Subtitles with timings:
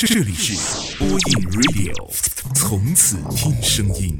[0.00, 1.18] 这里是播音
[1.50, 1.92] Radio，
[2.54, 4.16] 从此听声音。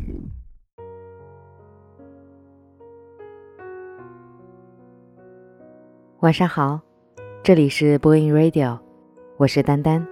[6.18, 6.80] 晚上好，
[7.44, 8.80] 这里是播音 Radio，
[9.36, 10.04] 我是丹丹。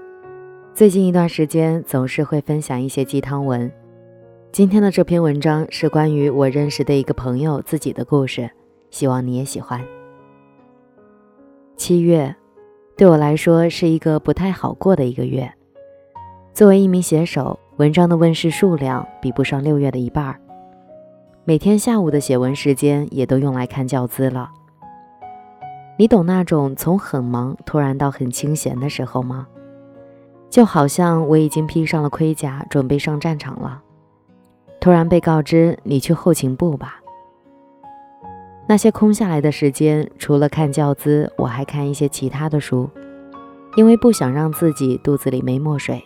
[0.73, 3.69] 最近一段时间总是会分享一些鸡汤文，
[4.53, 8.49] 今天的这篇文章是关于我认识的一个朋友自己的故事，
[8.91, 9.85] 希望你也喜欢。
[11.77, 12.37] 七月。
[12.99, 15.53] 对我来说是一个不太好过的一个月。
[16.57, 20.41] 作为一名写手，文章的问世数量比不上六月的一半儿。
[21.45, 24.49] 每天下午的写文时间也都用来看教资了。
[25.99, 29.47] 你懂那种从很忙突然到很清闲的时候吗？
[30.49, 33.83] 就好像我已经披上了盔甲，准备上战场了，
[34.81, 37.03] 突然被告知你去后勤部吧。
[38.67, 42.89] 那些空下来的时间，除了看教资，我还看一些其他的书，
[43.77, 46.03] 因为不想让自己肚子里没墨水，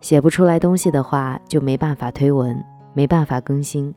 [0.00, 2.62] 写不出来东西的话，就没办法推文，
[2.94, 3.94] 没办法更新。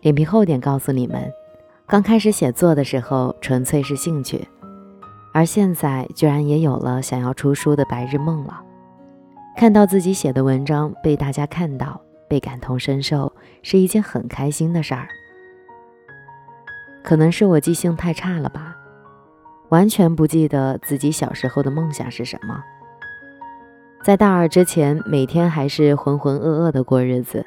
[0.00, 1.32] 脸皮厚点，告诉你们，
[1.86, 4.46] 刚开始写作的时候纯粹是兴趣，
[5.32, 8.60] 而现在居然也有了想要出书的白日梦了。
[9.56, 15.06] 看到自己写的文章被大家看到，被感同身受，是一件很开心的事儿。
[17.04, 18.74] 可能是我记性太差了吧，
[19.68, 22.60] 完全不记得自己小时候的梦想是什么。
[24.04, 27.46] 在大二之前，每天还是浑浑噩噩的过日子。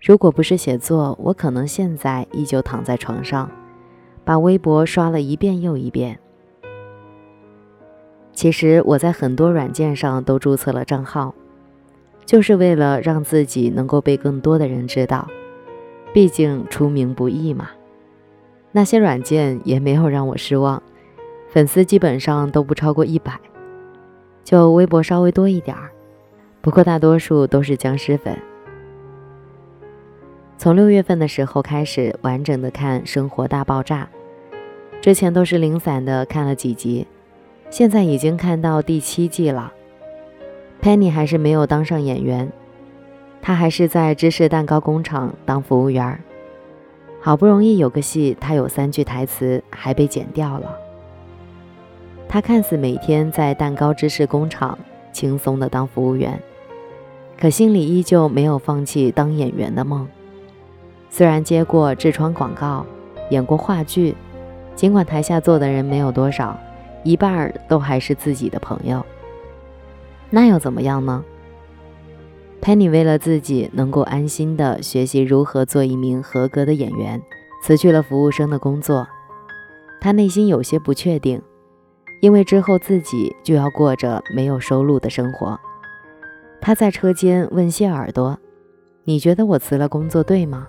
[0.00, 3.48] 如果不是写作，我可能现在依旧躺在床上，
[4.24, 6.18] 把微博刷了一遍又一遍。
[8.32, 11.32] 其实我在很多软件上都注册了账号，
[12.26, 15.28] 就是为了让自己能够被更多的人知道，
[16.12, 17.70] 毕竟出名不易嘛。
[18.72, 20.82] 那些软件也没有让我失望，
[21.50, 23.38] 粉丝基本上都不超过一百，
[24.44, 25.90] 就微博稍微多一点儿，
[26.60, 28.36] 不过大多数都是僵尸粉。
[30.58, 34.08] 从六月份的时候开始完整的看《生活大爆炸》，
[35.02, 37.06] 之前都是零散的看了几集，
[37.68, 39.72] 现在已经看到第七季了。
[40.80, 42.52] Penny 还是没有当上演员，
[43.40, 46.20] 她还是在芝士蛋糕工厂当服务员儿。
[47.20, 50.76] 好不容易有个戏，他有三句台词，还被剪掉了。
[52.32, 54.78] 他看似每天在蛋糕芝士工厂
[55.12, 56.42] 轻松的当服务员，
[57.38, 60.08] 可心里依旧没有放弃当演员的梦。
[61.10, 62.86] 虽然接过痔疮广告，
[63.28, 64.16] 演过话剧，
[64.74, 66.58] 尽管台下坐的人没有多少，
[67.04, 69.04] 一半儿都还是自己的朋友，
[70.30, 71.22] 那又怎么样呢
[72.62, 77.20] ？Penny 为了自己能够安心的学习如何做一名合格的演员，
[77.62, 79.06] 辞去了服务生的工作。
[80.00, 81.42] 他内心有些不确定，
[82.22, 85.58] 因为之后自己就要过着没有收入的生活。
[86.60, 88.38] 他在车间问谢耳朵
[89.02, 90.68] ：“你觉得我辞了工作对吗？”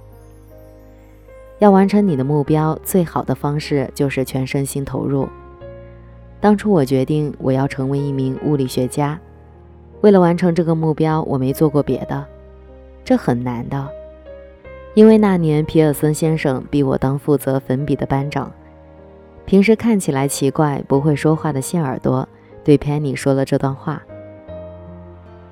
[1.59, 5.29] 要完成你的目标，最好的方式就是全身心投入。
[6.41, 9.19] 当初我决定我要成为一名物理学家。
[10.01, 12.25] 为了完成这个目标，我没做过别的，
[13.05, 13.87] 这很难的。
[14.95, 18.51] 因为那年皮尔森先生逼我当负责粉笔的班长。
[19.45, 22.27] 平时看起来奇怪、不会说话的谢耳朵，
[22.63, 24.01] 对 Penny 说了这段话。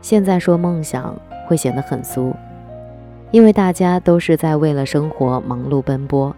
[0.02, 1.16] 现在说梦想
[1.48, 2.34] 会显得很俗，
[3.32, 6.36] 因为大家都是在为了生活忙碌奔波。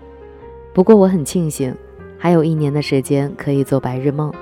[0.73, 1.73] 不过我很庆幸，
[2.17, 4.33] 还有一年的时间可以做白日梦，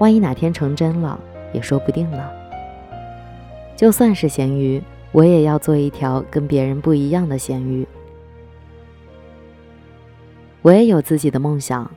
[0.00, 1.18] 万一哪天成真了，
[1.52, 2.28] 也说不定呢。
[3.76, 7.86] 就算是咸鱼，我也要做一条跟别人不一样的咸鱼。
[10.60, 11.88] 我也有自己的梦想，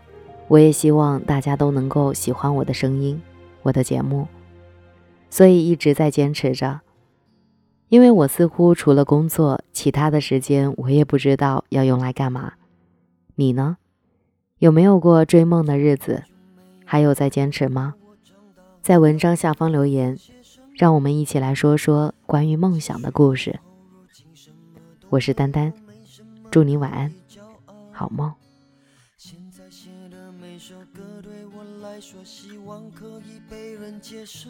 [0.51, 3.21] 我也希望大家都能够喜欢我的声音，
[3.61, 4.27] 我的节目，
[5.29, 6.81] 所以一直在坚持着。
[7.87, 12.55] 因为我似乎除了工作，其他的时间我也不知道要用来干嘛。
[13.35, 13.77] 你呢？
[14.57, 16.25] 有没有过追梦的日子？
[16.83, 17.93] 还有在坚持吗？
[18.81, 20.17] 在文章下方留言。
[20.75, 23.57] 让我们一起来说说关于梦想的故事。
[25.07, 25.71] 我是丹丹，
[26.49, 27.13] 祝你晚安，
[27.93, 28.33] 好梦。
[32.01, 34.49] 说，希望可以被人接受。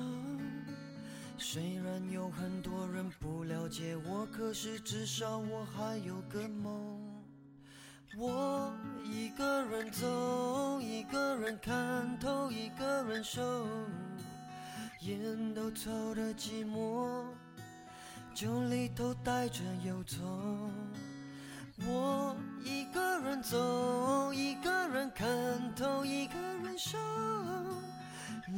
[1.37, 6.97] 虽然有很多人不了解我，可是至少我还有个梦。
[8.17, 13.67] 我一个人走，一个人看透，一个人守。
[15.01, 17.25] 烟都抽的寂寞，
[18.33, 20.19] 酒里头带着忧愁。
[21.87, 25.27] 我一个人走，一个人看
[25.75, 26.33] 透，一个
[26.63, 26.97] 人守。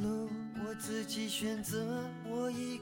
[0.02, 0.28] 路
[0.66, 2.78] 我自己选择，我一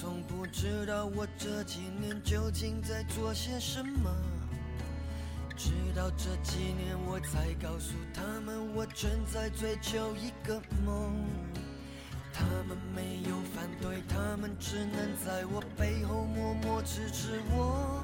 [0.00, 4.08] 从不知道我这几年究竟在做些什么，
[5.56, 11.16] 直到这几年我才告诉他们，我正在追求一个梦。
[12.32, 18.00] 他们没有反对，他们只能在我背后默默支持我。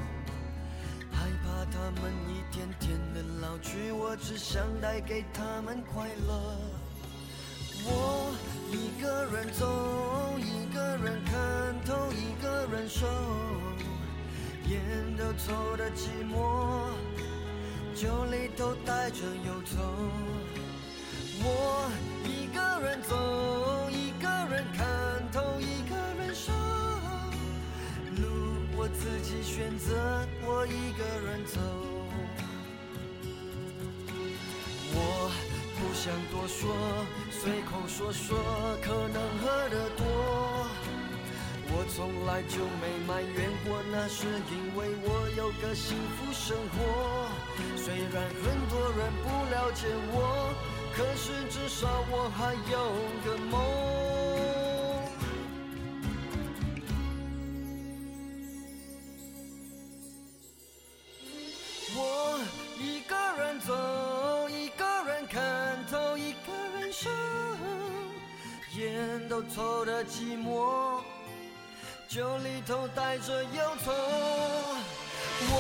[1.13, 6.84] 害怕他们一天天的老去，我只想带给他们快乐。
[7.87, 8.35] 我
[8.71, 11.35] 一个人走，一个人看
[11.85, 13.07] 透，一个人受，
[14.69, 14.81] 烟
[15.17, 16.89] 都抽的寂寞，
[17.95, 19.83] 酒里头带着忧愁。
[21.47, 21.91] 我
[22.25, 24.87] 一个人走，一个人看
[25.31, 26.53] 透，一个人受，
[28.17, 28.25] 路
[28.77, 32.04] 我自己选择，我一个人走。
[36.05, 36.71] 想多说，
[37.31, 38.37] 随口说说
[38.83, 40.05] 可能喝得多。
[41.73, 46.77] 我从来就没埋怨过，那是因为我有个幸福生活。
[47.75, 50.53] 虽然很多人不了解我，
[50.95, 52.77] 可是至少我还有
[53.25, 54.34] 个梦。
[69.45, 71.03] 烟都抽的寂寞，
[72.09, 73.51] 酒里头带着忧
[73.85, 73.93] 愁。
[75.47, 75.53] 我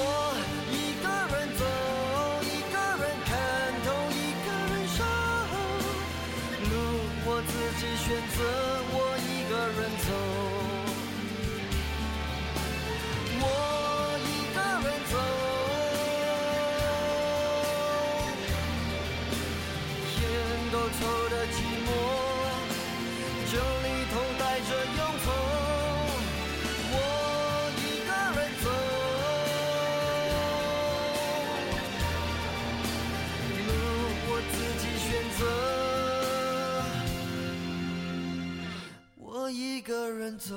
[0.70, 1.62] 一个人走，
[2.42, 3.30] 一个人看
[3.84, 4.98] 透，一个人受，
[6.70, 6.72] 路
[7.26, 8.36] 我自己选择，
[8.90, 10.08] 我一个人走。
[13.40, 13.44] 我
[14.24, 15.14] 一个人走，
[20.20, 20.22] 烟
[20.72, 21.54] 都抽的寂
[21.84, 21.88] 寞，
[40.24, 40.54] 人走